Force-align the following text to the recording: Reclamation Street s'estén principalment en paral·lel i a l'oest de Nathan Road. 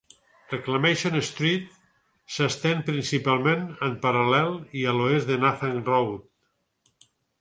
Reclamation 0.51 1.17
Street 1.25 1.67
s'estén 2.37 2.81
principalment 2.87 3.69
en 3.89 3.95
paral·lel 4.07 4.53
i 4.81 4.87
a 4.93 4.95
l'oest 5.01 5.31
de 5.33 5.39
Nathan 5.45 5.83
Road. 5.91 7.05